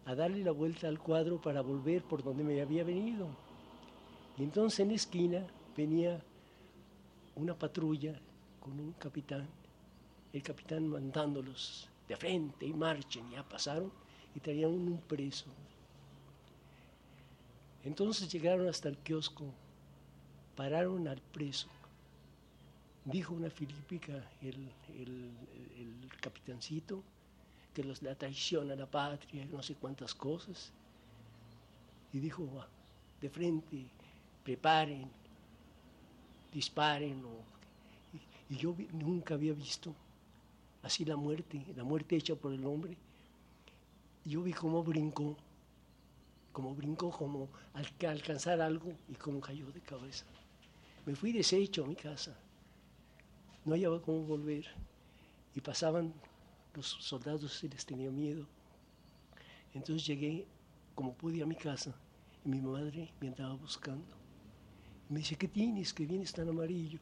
a 0.05 0.15
darle 0.15 0.43
la 0.43 0.51
vuelta 0.51 0.87
al 0.87 0.99
cuadro 0.99 1.41
para 1.41 1.61
volver 1.61 2.03
por 2.03 2.23
donde 2.23 2.43
me 2.43 2.61
había 2.61 2.83
venido. 2.83 3.27
Y 4.37 4.43
entonces 4.43 4.81
en 4.81 4.89
la 4.89 4.95
esquina 4.95 5.47
venía 5.75 6.21
una 7.35 7.53
patrulla 7.53 8.19
con 8.59 8.79
un 8.79 8.93
capitán 8.93 9.47
el 10.35 10.43
capitán 10.43 10.85
mandándolos 10.89 11.87
de 12.09 12.17
frente 12.17 12.65
y 12.65 12.73
marchen, 12.73 13.31
ya 13.31 13.41
pasaron 13.47 13.89
y 14.35 14.41
traían 14.41 14.71
un 14.71 14.99
preso. 15.07 15.45
Entonces 17.85 18.29
llegaron 18.29 18.67
hasta 18.67 18.89
el 18.89 18.97
kiosco, 18.97 19.45
pararon 20.57 21.07
al 21.07 21.21
preso. 21.21 21.69
Dijo 23.05 23.33
una 23.33 23.49
filípica 23.49 24.29
el, 24.41 24.69
el, 24.89 25.31
el 25.77 26.09
capitancito 26.19 27.01
que 27.75 27.83
la 27.83 28.15
traición 28.15 28.71
a 28.71 28.75
la 28.75 28.85
patria, 28.85 29.45
no 29.51 29.61
sé 29.61 29.75
cuántas 29.75 30.15
cosas. 30.15 30.71
Y 32.13 32.19
dijo, 32.19 32.47
de 33.19 33.29
frente, 33.29 33.85
preparen, 34.45 35.09
disparen. 36.53 37.21
y, 38.49 38.55
yo 38.55 38.73
nunca 38.93 39.33
había 39.33 39.53
visto 39.53 39.93
así 40.83 41.03
la 41.03 41.17
muerte, 41.17 41.61
la 41.75 41.83
muerte 41.83 42.15
hecha 42.15 42.35
por 42.35 42.53
el 42.53 42.65
hombre. 42.65 42.95
Yo 44.23 44.41
vi 44.41 44.53
cómo 44.53 44.81
brincó, 44.81 45.35
cómo 46.53 46.73
brincó, 46.73 47.11
como 47.11 47.49
al 47.73 47.85
alcanzar 48.07 48.61
algo 48.61 48.93
y 49.09 49.15
cómo 49.15 49.41
cayó 49.41 49.69
de 49.71 49.81
cabeza. 49.81 50.25
Me 51.05 51.13
fui 51.13 51.33
deshecho 51.33 51.83
a 51.83 51.87
mi 51.87 51.95
casa. 51.95 52.33
No 53.65 53.73
hallaba 53.73 54.01
cómo 54.01 54.21
volver. 54.21 54.65
Y 55.53 55.61
pasaban 55.61 56.13
los 56.75 56.87
soldados 56.87 57.63
y 57.63 57.69
les 57.69 57.85
tenía 57.85 58.11
miedo. 58.11 58.45
Entonces 59.73 60.05
llegué 60.07 60.45
como 60.93 61.13
pude 61.13 61.43
a 61.43 61.45
mi 61.45 61.55
casa 61.55 61.93
y 62.43 62.49
mi 62.49 62.61
madre 62.61 63.11
me 63.19 63.27
andaba 63.27 63.53
buscando. 63.55 64.15
me 65.09 65.19
dice, 65.19 65.35
¿qué 65.35 65.47
tienes? 65.47 65.93
que 65.93 66.05
vienes 66.05 66.31
tan 66.33 66.49
amarillo? 66.49 66.99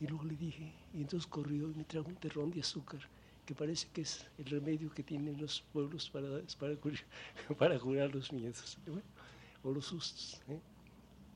Y 0.00 0.06
luego 0.06 0.24
le 0.24 0.36
dije, 0.36 0.72
y 0.92 1.02
entonces 1.02 1.26
corrió 1.26 1.70
y 1.70 1.74
me 1.74 1.84
trajo 1.84 2.08
un 2.08 2.16
terrón 2.16 2.50
de 2.50 2.60
azúcar, 2.60 3.00
que 3.46 3.54
parece 3.54 3.88
que 3.92 4.02
es 4.02 4.26
el 4.38 4.46
remedio 4.46 4.92
que 4.92 5.02
tienen 5.02 5.40
los 5.40 5.62
pueblos 5.72 6.10
para, 6.10 6.28
para, 6.58 6.76
curar, 6.76 7.00
para 7.58 7.78
curar 7.78 8.14
los 8.14 8.32
miedos 8.32 8.76
o 9.62 9.72
los 9.72 9.86
sustos. 9.86 10.42
¿eh? 10.48 10.60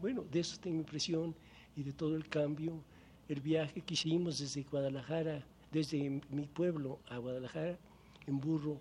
Bueno, 0.01 0.25
de 0.31 0.41
eso 0.41 0.59
tengo 0.61 0.79
impresión 0.79 1.35
y 1.77 1.83
de 1.83 1.93
todo 1.93 2.17
el 2.17 2.29
cambio. 2.29 2.83
El 3.29 3.41
viaje 3.41 3.81
que 3.83 3.95
hicimos 3.95 4.39
desde 4.39 4.63
Guadalajara, 4.63 5.45
desde 5.73 6.21
mi 6.31 6.47
pueblo 6.47 6.99
a 7.09 7.19
Guadalajara, 7.19 7.79
en 8.27 8.41
burro, 8.41 8.79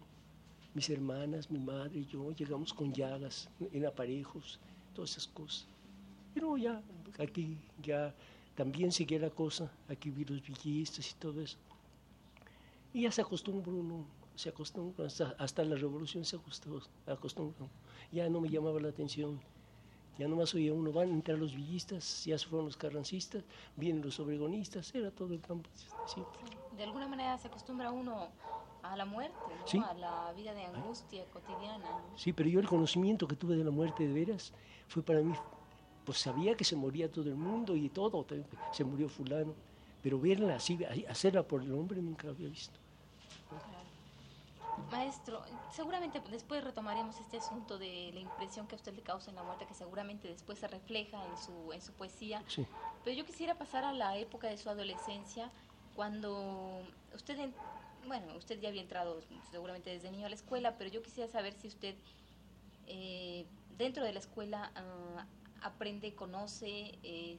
mis 0.74 0.90
hermanas, 0.90 1.50
mi 1.50 1.60
madre 1.60 2.00
y 2.00 2.06
yo, 2.06 2.32
llegamos 2.34 2.74
con 2.74 2.94
llagas, 2.94 3.50
en 3.60 3.86
aparejos, 3.86 4.60
todas 4.94 5.12
esas 5.12 5.28
cosas. 5.28 5.68
Pero 6.34 6.58
ya, 6.58 6.82
aquí 7.20 7.58
ya 7.82 8.14
también 8.56 8.92
seguía 8.92 9.20
la 9.20 9.30
cosa, 9.30 9.72
aquí 9.90 10.10
vi 10.10 10.24
los 10.26 10.42
villistas 10.42 11.12
y 11.12 11.16
todo 11.16 11.42
eso. 11.42 11.58
Y 12.94 13.02
ya 13.02 13.12
se 13.12 13.22
acostumbró 13.22 13.74
uno, 13.74 14.06
se 14.36 14.50
acostumbró, 14.50 15.06
hasta, 15.06 15.64
la 15.64 15.76
revolución 15.76 16.24
se 16.26 16.36
acostumbró, 16.36 17.70
ya 18.12 18.30
no 18.30 18.40
me 18.42 18.50
llamaba 18.50 18.80
la 18.80 18.90
atención. 18.90 19.40
Ya 20.18 20.28
nomás 20.28 20.56
oía 20.56 20.74
uno, 20.74 20.92
van 20.92 21.10
a 21.10 21.14
entrar 21.14 21.38
los 21.38 21.56
villistas, 21.56 22.26
ya 22.26 22.38
se 22.40 22.48
fueron 22.48 22.66
los 22.66 22.78
carrancistas, 22.78 23.44
vienen 23.76 24.02
los 24.02 24.20
obregonistas, 24.20 24.94
era 24.96 25.12
todo 25.12 25.34
el 25.34 25.42
campo. 25.42 25.70
De 26.78 26.84
alguna 26.84 27.08
manera 27.08 27.38
se 27.38 27.48
acostumbra 27.48 27.92
uno 27.92 28.28
a 28.84 28.96
la 28.96 29.06
muerte, 29.06 29.36
a 29.84 29.94
la 29.96 30.32
vida 30.34 30.54
de 30.54 30.66
angustia 30.66 31.26
cotidiana. 31.34 31.86
Sí, 32.16 32.34
pero 32.34 32.50
yo 32.50 32.60
el 32.60 32.68
conocimiento 32.68 33.28
que 33.28 33.36
tuve 33.36 33.56
de 33.56 33.64
la 33.64 33.72
muerte 33.72 34.08
de 34.08 34.14
veras 34.14 34.54
fue 34.88 35.02
para 35.04 35.20
mí 35.22 35.34
pues 36.06 36.20
sabía 36.20 36.56
que 36.56 36.64
se 36.64 36.78
moría 36.78 37.12
todo 37.12 37.26
el 37.26 37.36
mundo 37.36 37.76
y 37.76 37.90
todo, 37.90 38.26
se 38.72 38.86
murió 38.86 39.10
fulano, 39.10 39.54
pero 40.02 40.18
verla 40.18 40.56
así, 40.56 40.80
hacerla 41.10 41.44
por 41.44 41.62
el 41.62 41.74
hombre 41.74 42.02
nunca 42.02 42.30
había 42.30 42.48
visto. 42.48 42.80
Maestro, 44.90 45.42
seguramente 45.70 46.22
después 46.32 46.64
retomaremos 46.64 47.20
este 47.20 47.38
asunto 47.38 47.78
de 47.78 48.12
la 48.14 48.22
impresión 48.22 48.68
que 48.68 48.76
a 48.76 48.78
usted 48.78 48.94
le 48.94 49.02
causa 49.02 49.32
en 49.32 49.36
la 49.36 49.44
muerte, 49.44 49.66
que 49.66 49.74
seguramente 49.74 50.30
después 50.30 50.60
se 50.60 50.68
refleja 50.68 51.26
en 51.26 51.38
su, 51.38 51.74
en 51.74 51.82
su 51.82 51.92
poesía. 51.92 52.42
Pero 53.04 53.18
yo 53.18 53.26
quisiera 53.26 53.56
pasar 53.56 53.84
a 53.84 53.92
la 53.92 54.16
época 54.18 54.48
de 54.48 54.58
su 54.58 54.70
adolescencia, 54.70 55.52
cuando 55.98 56.84
usted, 57.16 57.36
bueno, 58.08 58.38
usted 58.38 58.62
ya 58.62 58.70
había 58.70 58.84
entrado 58.84 59.20
seguramente 59.50 59.90
desde 59.90 60.12
niño 60.12 60.28
a 60.28 60.30
la 60.30 60.36
escuela, 60.36 60.78
pero 60.78 60.92
yo 60.92 61.02
quisiera 61.02 61.28
saber 61.28 61.54
si 61.54 61.68
usted 61.68 61.96
eh, 62.86 63.48
dentro 63.80 64.04
de 64.04 64.14
la 64.14 64.20
escuela 64.20 64.72
uh, 64.76 65.66
aprende, 65.66 66.14
conoce, 66.14 67.00
eh, 67.02 67.36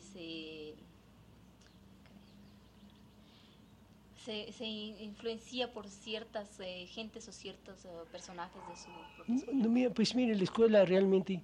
se, 4.25 4.53
se, 4.53 4.67
influencia 4.67 5.73
por 5.73 5.89
ciertas 5.89 6.59
eh, 6.59 6.87
gentes 6.89 7.29
o 7.29 7.33
ciertos 7.33 7.87
personajes 8.11 8.61
de 8.69 8.77
su 8.77 9.55
no, 9.55 9.95
Pues 9.95 10.17
mire, 10.17 10.35
la 10.35 10.43
escuela 10.43 10.85
realmente, 10.85 11.41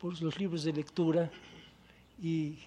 por 0.00 0.18
los 0.22 0.38
libros 0.38 0.64
de 0.64 0.72
lectura 0.72 1.30
y 2.18 2.58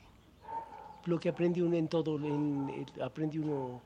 lo 1.07 1.19
que 1.19 1.29
aprende 1.29 1.63
uno 1.63 1.75
en 1.75 1.87
todo, 1.87 2.17
en, 2.17 2.85
aprende 3.01 3.39
uno 3.39 3.81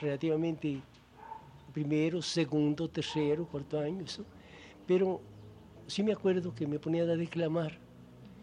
relativamente 0.00 0.82
primero, 1.72 2.20
segundo, 2.20 2.88
tercero, 2.88 3.46
cuarto 3.46 3.78
año, 3.78 4.04
eso. 4.04 4.24
pero 4.86 5.20
sí 5.86 6.02
me 6.02 6.12
acuerdo 6.12 6.54
que 6.54 6.66
me 6.66 6.78
ponía 6.78 7.02
a 7.02 7.06
declamar 7.06 7.78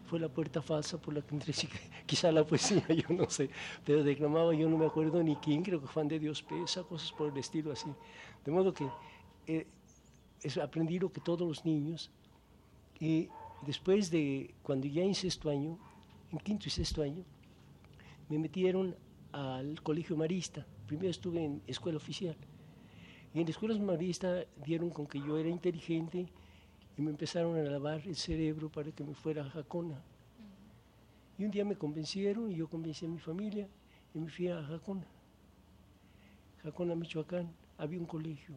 fue 0.06 0.20
la 0.20 0.28
puerta 0.28 0.60
falsa 0.60 1.00
por 1.00 1.14
la 1.14 1.22
que 1.22 1.34
entré, 1.34 1.54
quizá 2.06 2.32
la 2.32 2.44
poesía, 2.44 2.86
yo 2.88 3.14
no 3.14 3.28
sé, 3.30 3.48
pero 3.84 4.02
declamaba, 4.02 4.54
yo 4.54 4.68
no 4.68 4.76
me 4.76 4.86
acuerdo 4.86 5.22
ni 5.22 5.36
quién, 5.36 5.62
creo 5.62 5.80
que 5.80 5.86
Juan 5.86 6.08
de 6.08 6.18
Dios 6.18 6.42
Pesa, 6.42 6.82
cosas 6.82 7.12
por 7.12 7.30
el 7.30 7.38
estilo 7.38 7.72
así. 7.72 7.90
De 8.44 8.52
modo 8.52 8.74
que 8.74 8.86
eh, 9.46 9.66
aprendí 10.62 10.98
lo 10.98 11.10
que 11.10 11.20
todos 11.20 11.46
los 11.48 11.64
niños, 11.64 12.10
y 13.00 13.28
después 13.66 14.10
de, 14.10 14.54
cuando 14.62 14.86
ya 14.86 15.02
en 15.02 15.14
sexto 15.14 15.48
año, 15.48 15.78
en 16.30 16.38
quinto 16.38 16.68
y 16.68 16.70
sexto 16.70 17.02
año, 17.02 17.24
me 18.28 18.38
metieron 18.38 18.96
al 19.32 19.82
colegio 19.82 20.16
marista. 20.16 20.66
Primero 20.86 21.10
estuve 21.10 21.44
en 21.44 21.62
escuela 21.66 21.96
oficial. 21.96 22.36
Y 23.34 23.40
en 23.40 23.44
la 23.44 23.50
escuela 23.50 23.78
marista 23.78 24.44
dieron 24.64 24.90
con 24.90 25.06
que 25.06 25.18
yo 25.18 25.38
era 25.38 25.48
inteligente 25.48 26.26
y 26.96 27.02
me 27.02 27.10
empezaron 27.10 27.56
a 27.56 27.62
lavar 27.62 28.02
el 28.06 28.16
cerebro 28.16 28.68
para 28.68 28.92
que 28.92 29.04
me 29.04 29.14
fuera 29.14 29.42
a 29.42 29.50
Jacona. 29.50 30.02
Y 31.38 31.44
un 31.44 31.50
día 31.50 31.64
me 31.64 31.76
convencieron 31.76 32.50
y 32.52 32.56
yo 32.56 32.68
convencí 32.68 33.06
a 33.06 33.08
mi 33.08 33.18
familia 33.18 33.66
y 34.14 34.18
me 34.18 34.28
fui 34.28 34.48
a 34.48 34.62
Jacona. 34.62 35.06
Jacona, 36.62 36.94
Michoacán, 36.94 37.50
había 37.78 37.98
un 37.98 38.06
colegio, 38.06 38.54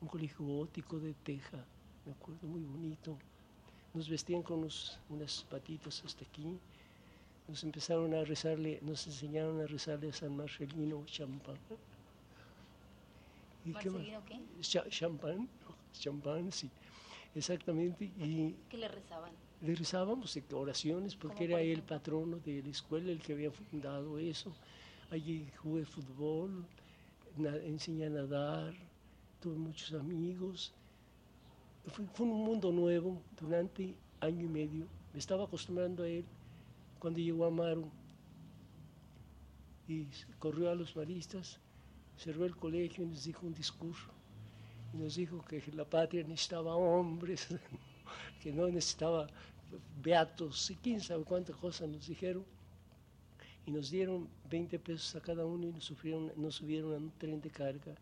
un 0.00 0.08
colegio 0.08 0.44
gótico 0.44 0.98
de 0.98 1.14
teja, 1.14 1.64
me 2.04 2.12
acuerdo, 2.12 2.48
muy 2.48 2.62
bonito. 2.62 3.16
Nos 3.94 4.08
vestían 4.08 4.42
con 4.42 4.66
unas 5.10 5.46
patitas 5.50 6.02
hasta 6.04 6.24
aquí. 6.24 6.58
Nos 7.52 7.64
empezaron 7.64 8.14
a 8.14 8.24
rezarle, 8.24 8.78
nos 8.80 9.06
enseñaron 9.06 9.60
a 9.60 9.66
rezarle 9.66 10.08
a 10.08 10.12
San 10.14 10.34
Marcelino 10.34 11.04
champán. 11.04 11.58
¿Y 13.66 13.74
qué 13.74 13.90
más? 13.90 14.02
qué? 14.26 14.88
champán, 14.88 15.46
champán, 15.92 16.50
sí. 16.50 16.70
Exactamente. 17.34 18.06
Y 18.06 18.56
¿Qué 18.70 18.78
le 18.78 18.88
rezaban? 18.88 19.32
Le 19.60 19.74
rezábamos 19.74 20.34
oraciones 20.54 21.14
porque 21.14 21.44
era 21.44 21.60
el 21.60 21.82
patrono 21.82 22.38
de 22.38 22.62
la 22.62 22.70
escuela 22.70 23.12
el 23.12 23.20
que 23.20 23.34
había 23.34 23.50
fundado 23.50 24.18
eso. 24.18 24.50
Allí 25.10 25.46
jugué 25.58 25.84
fútbol, 25.84 26.64
enseñé 27.66 28.06
a 28.06 28.08
nadar, 28.08 28.72
tuve 29.42 29.58
muchos 29.58 29.92
amigos. 29.92 30.72
Fue, 31.86 32.24
un 32.24 32.44
mundo 32.44 32.72
nuevo 32.72 33.20
durante 33.38 33.94
año 34.20 34.46
y 34.46 34.48
medio. 34.48 34.86
Me 35.12 35.18
estaba 35.18 35.44
acostumbrando 35.44 36.04
a 36.04 36.08
él 36.08 36.24
cuando 37.02 37.18
llegó 37.18 37.46
a 37.46 37.48
Amaru 37.48 37.90
y 39.88 40.06
corrió 40.38 40.70
a 40.70 40.76
los 40.76 40.94
maristas, 40.94 41.58
cerró 42.16 42.44
el 42.44 42.54
colegio 42.54 43.02
y 43.02 43.08
nos 43.08 43.24
dijo 43.24 43.44
un 43.44 43.52
discurso 43.52 44.06
y 44.94 44.98
nos 44.98 45.16
dijo 45.16 45.44
que 45.44 45.60
la 45.74 45.84
patria 45.84 46.22
necesitaba 46.22 46.76
hombres, 46.76 47.48
que 48.40 48.52
no 48.52 48.68
necesitaba 48.68 49.26
beatos 50.00 50.70
y 50.70 50.76
quién 50.76 51.00
sabe 51.00 51.24
cuántas 51.24 51.56
cosas 51.56 51.88
nos 51.88 52.06
dijeron. 52.06 52.44
Y 53.66 53.72
nos 53.72 53.90
dieron 53.90 54.28
20 54.48 54.78
pesos 54.78 55.16
a 55.16 55.20
cada 55.20 55.44
uno 55.44 55.66
y 55.66 55.72
nos, 55.72 55.84
subieron, 55.84 56.32
nos 56.36 56.54
subieron 56.54 56.94
a 56.94 56.98
un 56.98 57.10
tren 57.18 57.40
de 57.40 57.50
carga, 57.50 57.96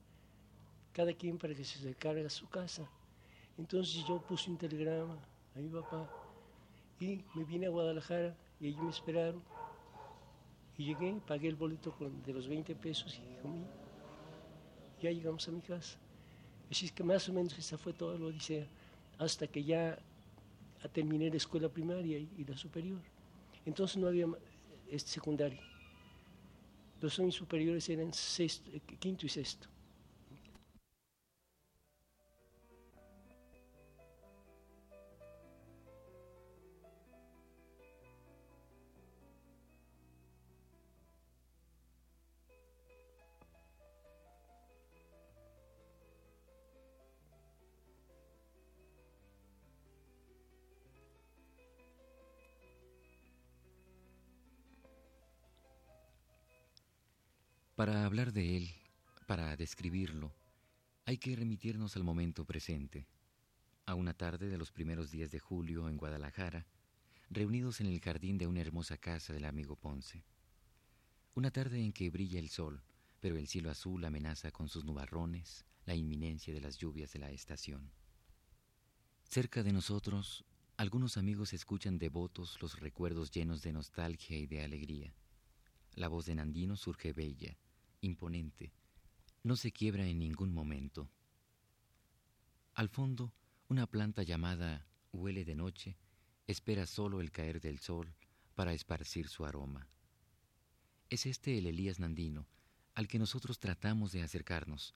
cada 0.93 1.15
quien 1.15 1.39
para 1.39 1.55
que 1.55 1.65
se 1.65 1.95
cargue 1.95 2.27
a 2.27 2.29
su 2.29 2.47
casa. 2.51 2.87
Entonces 3.57 4.05
yo 4.07 4.21
puse 4.21 4.51
un 4.51 4.59
telegrama 4.59 5.17
a 5.57 5.59
mi 5.59 5.71
papá 5.71 6.07
y 7.01 7.25
me 7.35 7.45
vine 7.45 7.65
a 7.65 7.71
Guadalajara 7.71 8.37
y 8.61 8.69
ellos 8.69 8.83
me 8.83 8.91
esperaron. 8.91 9.43
Y 10.77 10.85
llegué, 10.85 11.21
pagué 11.27 11.49
el 11.49 11.57
boleto 11.57 11.95
de 12.25 12.33
los 12.33 12.49
20 12.49 12.75
pesos 12.75 13.19
y 13.19 13.43
comí. 13.43 13.65
Ya 15.03 15.11
llegamos 15.11 15.47
a 15.49 15.51
mi 15.51 15.61
casa. 15.61 15.99
Así 16.71 16.87
es 16.87 16.93
que 16.93 17.03
más 17.03 17.29
o 17.29 17.33
menos 17.33 17.59
esa 17.59 17.77
fue 17.77 17.93
toda 17.93 18.19
la 18.19 18.27
odisea, 18.27 18.67
hasta 19.19 19.47
que 19.47 19.65
ya 19.65 19.99
terminé 20.93 21.29
la 21.29 21.37
escuela 21.37 21.69
primaria 21.69 22.19
y, 22.19 22.45
la 22.47 22.57
superior. 22.57 23.01
Entonces 23.67 23.97
no 23.97 24.07
había 24.07 24.27
este 24.89 25.11
secundario. 25.11 25.61
Los 27.01 27.19
años 27.19 27.35
superiores 27.35 27.89
eran 27.89 28.11
quinto 28.99 29.27
y 29.27 29.29
sexto. 29.29 29.69
Para 57.81 58.05
hablar 58.05 58.35
de 58.35 58.59
él, 58.59 58.75
para 59.27 59.57
describirlo, 59.57 60.35
hay 61.07 61.17
que 61.17 61.35
remitirnos 61.35 61.97
al 61.97 62.05
momento 62.05 62.45
presente, 62.45 63.07
a 63.87 63.95
una 63.95 64.13
tarde 64.13 64.51
de 64.51 64.59
los 64.59 64.71
primeros 64.71 65.11
días 65.11 65.31
de 65.31 65.39
julio 65.39 65.89
en 65.89 65.97
Guadalajara, 65.97 66.67
reunidos 67.31 67.81
en 67.81 67.87
el 67.87 67.99
jardín 68.03 68.37
de 68.37 68.47
una 68.47 68.61
hermosa 68.61 68.99
casa 68.99 69.33
del 69.33 69.47
amigo 69.47 69.77
Ponce. 69.77 70.23
Una 71.35 71.51
tarde 71.51 71.83
en 71.83 71.95
que 71.95 72.11
brilla 72.11 72.39
el 72.39 72.51
sol, 72.51 72.83
pero 73.19 73.39
el 73.39 73.49
cielo 73.49 73.71
azul 73.71 74.05
amenaza 74.05 74.51
con 74.51 74.69
sus 74.69 74.85
nubarrones 74.85 75.65
la 75.87 75.95
inminencia 75.95 76.53
de 76.53 76.61
las 76.61 76.77
lluvias 76.77 77.15
de 77.15 77.21
la 77.21 77.31
estación. 77.31 77.91
Cerca 79.25 79.63
de 79.63 79.73
nosotros, 79.73 80.45
algunos 80.77 81.17
amigos 81.17 81.55
escuchan 81.55 81.99
devotos 81.99 82.61
los 82.61 82.79
recuerdos 82.79 83.31
llenos 83.31 83.63
de 83.63 83.73
nostalgia 83.73 84.37
y 84.37 84.47
de 84.47 84.65
alegría. 84.65 85.15
La 85.95 86.09
voz 86.09 86.27
de 86.27 86.35
Nandino 86.35 86.77
surge 86.77 87.15
bella, 87.15 87.57
imponente, 88.01 88.73
no 89.43 89.57
se 89.57 89.73
quiebra 89.73 90.07
en 90.07 90.19
ningún 90.19 90.53
momento. 90.53 91.11
Al 92.75 92.89
fondo, 92.89 93.33
una 93.69 93.87
planta 93.87 94.23
llamada 94.23 94.87
huele 95.13 95.45
de 95.45 95.55
noche 95.55 95.97
espera 96.47 96.87
solo 96.87 97.21
el 97.21 97.31
caer 97.31 97.61
del 97.61 97.79
sol 97.79 98.15
para 98.55 98.73
esparcir 98.73 99.29
su 99.29 99.45
aroma. 99.45 99.89
Es 101.09 101.27
este 101.27 101.59
el 101.59 101.67
Elías 101.67 101.99
Nandino 101.99 102.47
al 102.95 103.09
que 103.09 103.19
nosotros 103.19 103.59
tratamos 103.59 104.13
de 104.13 104.23
acercarnos. 104.23 104.95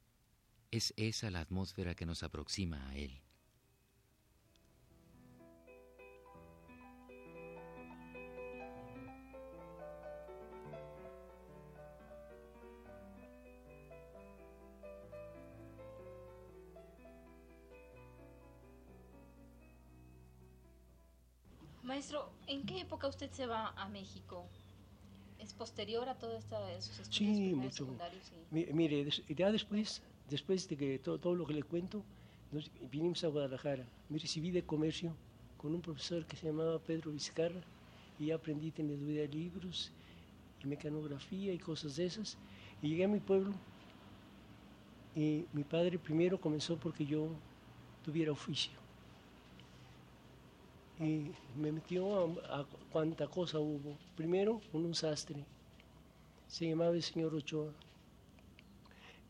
Es 0.71 0.93
esa 0.97 1.31
la 1.31 1.41
atmósfera 1.41 1.95
que 1.95 2.07
nos 2.07 2.23
aproxima 2.23 2.89
a 2.89 2.97
él. 2.97 3.24
Maestro, 21.85 22.31
¿en 22.47 22.65
qué 22.65 22.81
época 22.81 23.07
usted 23.09 23.31
se 23.31 23.47
va 23.47 23.69
a 23.77 23.89
México? 23.89 24.47
¿Es 25.39 25.53
posterior 25.53 26.09
a 26.09 26.15
todo 26.15 26.35
esto 26.39 26.65
de 26.67 26.81
sus 26.81 27.01
estudios 27.01 27.37
sí, 27.37 27.55
mucho. 27.55 27.87
Mire, 28.51 29.07
ya 29.29 29.53
después, 29.53 30.01
después 30.31 30.67
de 30.67 30.77
que 30.79 30.99
todo, 30.99 31.35
lo 31.35 31.47
que 31.47 31.53
le 31.53 31.63
cuento, 31.63 32.03
nos 32.53 32.71
vinimos 32.91 33.23
a 33.25 33.29
Guadalajara. 33.29 33.85
Me 34.09 34.19
recibí 34.19 34.51
de 34.51 34.65
comercio 34.65 35.15
con 35.59 35.75
un 35.75 35.83
profesor 35.83 36.25
que 36.25 36.37
se 36.37 36.47
llamaba 36.47 36.79
Pedro 36.79 37.13
Vizcarra 37.13 37.61
y 38.19 38.31
aprendí 38.31 38.71
teneduría 38.71 39.23
de 39.23 39.29
libros 39.29 39.93
y 40.63 40.67
mecanografía 40.67 41.53
y 41.53 41.59
cosas 41.59 41.97
de 41.97 42.07
esas. 42.07 42.39
Y 42.81 42.89
llegué 42.89 43.05
a 43.05 43.09
mi 43.09 43.21
pueblo 43.21 43.53
y 45.15 45.45
mi 45.53 45.65
padre 45.65 45.99
primero 45.99 46.41
comenzó 46.41 46.79
porque 46.79 47.05
yo 47.05 47.29
tuviera 48.03 48.33
oficio 48.33 48.84
y 51.05 51.31
me 51.61 51.71
metió 51.71 52.33
a, 52.47 52.67
cuánta 52.91 53.27
cosa 53.27 53.59
hubo. 53.59 53.97
Primero 54.17 54.61
con 54.73 54.85
un 54.85 54.95
sastre, 54.95 55.45
se 56.49 56.69
llamaba 56.69 56.95
el 56.95 57.03
señor 57.03 57.35
Ochoa. 57.35 57.73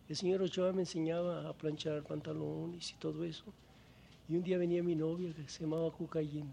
El 0.08 0.16
señor 0.16 0.42
Ochoa 0.42 0.72
me 0.72 0.82
enseñaba 0.82 1.48
a 1.48 1.52
planchar 1.52 2.04
pantalones 2.04 2.92
y 2.92 2.94
todo 2.94 3.24
eso. 3.24 3.44
Y 4.28 4.36
un 4.36 4.42
día 4.44 4.58
venía 4.58 4.82
mi 4.82 4.94
novia 4.94 5.34
que 5.34 5.48
se 5.48 5.64
llamaba 5.64 5.90
Cuca 5.90 6.22
Y 6.22 6.44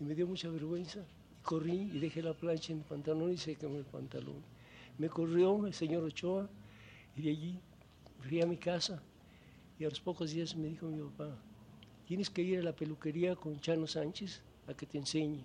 me 0.00 0.14
dio 0.14 0.26
mucha 0.26 0.50
vergüenza. 0.50 1.00
corrí 1.42 1.90
y 1.94 1.98
dejé 1.98 2.20
la 2.20 2.34
plancha 2.34 2.72
en 2.72 2.80
el 2.80 2.84
pantalón 2.84 3.32
y 3.32 3.38
se 3.38 3.56
quemó 3.56 3.78
el 3.78 3.84
pantalón. 3.84 4.42
Me 4.98 5.08
corrió 5.08 5.66
el 5.66 5.72
señor 5.72 6.04
Ochoa 6.04 6.48
y 7.16 7.22
de 7.22 7.30
allí 7.30 7.60
fui 8.20 8.42
a 8.42 8.46
mi 8.46 8.58
casa. 8.58 9.02
Y 9.78 9.84
a 9.84 9.88
los 9.88 10.00
pocos 10.00 10.32
días 10.32 10.54
me 10.56 10.68
dijo 10.68 10.86
mi 10.86 11.00
papá, 11.10 11.38
tienes 12.08 12.30
que 12.30 12.40
ir 12.40 12.60
a 12.60 12.62
la 12.62 12.72
peluquería 12.72 13.36
con 13.36 13.60
Chano 13.60 13.86
Sánchez 13.86 14.40
a 14.66 14.72
que 14.72 14.86
te 14.86 14.96
enseñe. 14.96 15.44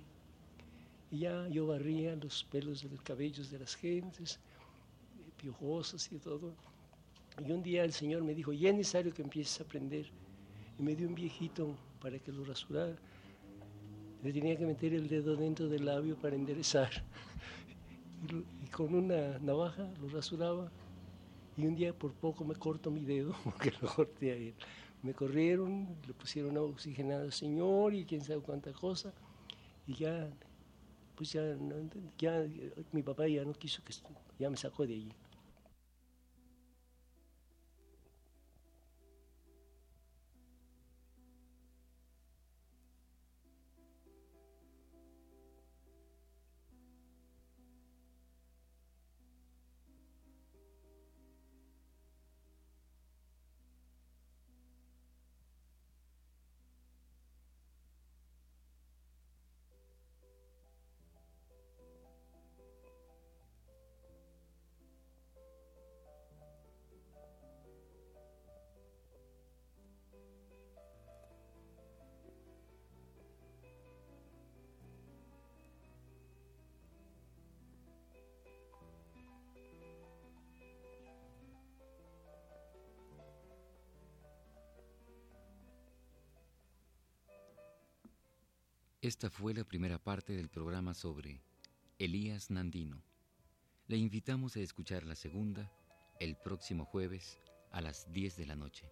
Y 1.11 1.19
ya 1.19 1.45
yo 1.49 1.67
barría 1.67 2.15
los 2.15 2.45
pelos 2.45 2.81
de 2.81 2.87
los 2.87 3.01
cabellos 3.01 3.51
de 3.51 3.59
las 3.59 3.75
gentes, 3.75 4.39
eh, 5.19 5.29
piojosos 5.35 6.09
y 6.13 6.19
todo. 6.19 6.53
Y 7.45 7.51
un 7.51 7.61
día 7.61 7.83
el 7.83 7.91
Señor 7.91 8.23
me 8.23 8.33
dijo, 8.33 8.53
ya 8.53 8.69
es 8.69 8.75
necesario 8.75 9.13
que 9.13 9.23
empieces 9.23 9.59
a 9.59 9.65
aprender. 9.65 10.05
Y 10.79 10.83
me 10.83 10.95
dio 10.95 11.05
un 11.09 11.15
viejito 11.15 11.75
para 12.01 12.17
que 12.17 12.31
lo 12.31 12.45
rasurara. 12.45 12.95
Le 14.23 14.31
tenía 14.31 14.55
que 14.55 14.65
meter 14.65 14.93
el 14.93 15.09
dedo 15.09 15.35
dentro 15.35 15.67
del 15.67 15.83
labio 15.83 16.15
para 16.15 16.37
enderezar. 16.37 16.91
y, 18.63 18.67
con 18.67 18.95
una 18.95 19.37
navaja 19.39 19.85
lo 20.01 20.07
rasuraba. 20.07 20.71
Y 21.57 21.65
un 21.65 21.75
día 21.75 21.91
por 21.91 22.13
poco 22.13 22.45
me 22.45 22.55
corto 22.55 22.89
mi 22.89 23.03
dedo, 23.03 23.35
porque 23.43 23.73
lo 23.81 23.93
corté 23.93 24.31
a 24.31 24.35
él 24.35 24.53
me 25.03 25.13
corrieron, 25.13 25.95
le 26.07 26.13
pusieron 26.13 26.57
oxigenado 26.57 27.23
al 27.23 27.33
señor 27.33 27.93
y 27.93 28.05
quién 28.05 28.23
sabe 28.23 28.39
cuánta 28.39 28.71
cosa, 28.71 29.13
y 29.85 29.93
ya, 29.95 30.29
pues 31.15 31.33
ya, 31.33 31.43
ya 32.17 32.45
mi 32.91 33.03
papá 33.03 33.27
ya 33.27 33.43
no 33.43 33.53
quiso 33.53 33.83
que, 33.83 33.93
ya 34.39 34.49
me 34.49 34.57
sacó 34.57 34.87
de 34.87 34.95
allí. 34.95 35.11
Esta 89.03 89.29
fue 89.29 89.53
la 89.53 89.65
primera 89.65 90.01
parte 90.01 90.31
del 90.31 90.47
programa 90.47 90.93
sobre 90.93 91.41
Elías 91.99 92.49
Nandino. 92.49 93.03
Le 93.87 93.97
invitamos 93.97 94.55
a 94.55 94.61
escuchar 94.61 95.03
la 95.03 95.15
segunda 95.15 95.69
el 96.21 96.37
próximo 96.37 96.85
jueves 96.85 97.41
a 97.71 97.81
las 97.81 98.09
10 98.13 98.37
de 98.37 98.45
la 98.45 98.55
noche. 98.55 98.89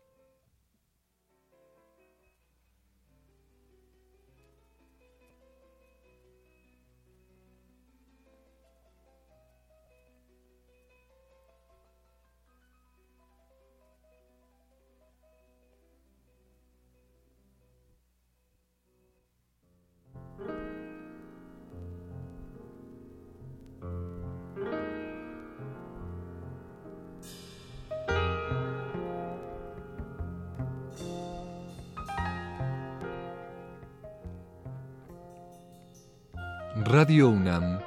Radio 37.12 37.28
UNAM 37.28 37.82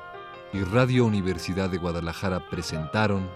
y 0.52 0.62
Radio 0.64 1.06
Universidad 1.06 1.70
de 1.70 1.78
Guadalajara 1.78 2.46
presentaron 2.50 3.26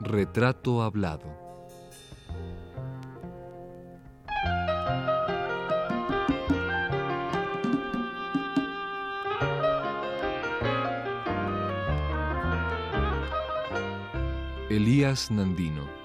Retrato 0.00 0.82
Hablado. 0.82 1.28
Elías 14.70 15.30
Nandino. 15.30 15.99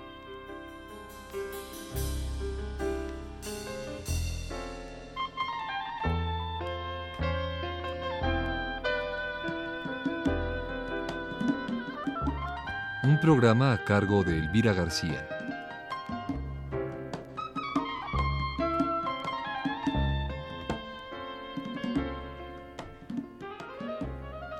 Programa 13.25 13.73
a 13.73 13.83
cargo 13.83 14.23
de 14.23 14.37
Elvira 14.37 14.71
García. 14.71 15.27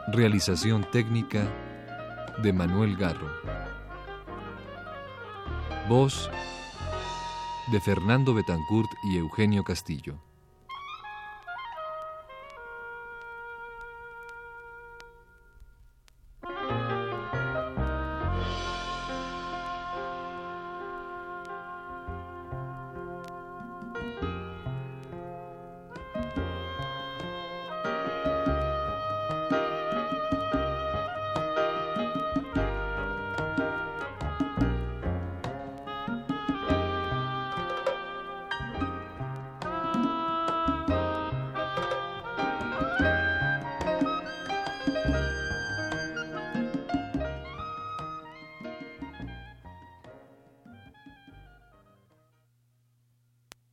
Realización 0.07 0.83
técnica 0.91 1.47
de 2.41 2.53
Manuel 2.53 2.97
Garro. 2.97 3.29
Voz 5.87 6.31
de 7.71 7.79
Fernando 7.79 8.33
Betancourt 8.33 8.89
y 9.11 9.17
Eugenio 9.17 9.63
Castillo. 9.63 10.19